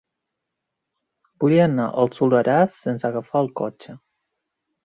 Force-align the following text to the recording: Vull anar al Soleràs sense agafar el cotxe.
Vull 1.43 1.53
anar 1.65 1.87
al 2.05 2.11
Soleràs 2.17 2.81
sense 2.87 3.07
agafar 3.11 3.47
el 3.47 3.55
cotxe. 3.63 3.99